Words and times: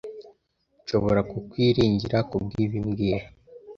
Nshobora 0.81 1.21
kukwiringira 1.29 2.17
kubwibi 2.29 2.77
mbwira 2.87 3.25